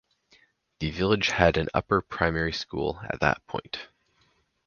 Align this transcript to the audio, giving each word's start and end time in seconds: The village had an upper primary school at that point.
The 0.79 0.89
village 0.89 1.27
had 1.27 1.57
an 1.57 1.67
upper 1.75 2.01
primary 2.01 2.53
school 2.53 2.99
at 3.07 3.19
that 3.19 3.45
point. 3.45 3.87